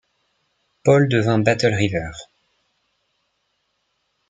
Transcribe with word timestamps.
Paul 0.83 1.09
devint 1.09 1.37
Battle 1.45 1.73
River. 1.75 2.09